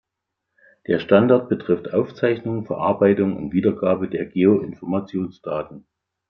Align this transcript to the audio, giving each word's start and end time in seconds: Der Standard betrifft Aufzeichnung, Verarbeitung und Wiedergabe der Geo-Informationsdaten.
Der 0.87 0.97
Standard 0.97 1.47
betrifft 1.47 1.93
Aufzeichnung, 1.93 2.65
Verarbeitung 2.65 3.37
und 3.37 3.53
Wiedergabe 3.53 4.09
der 4.09 4.25
Geo-Informationsdaten. 4.25 5.85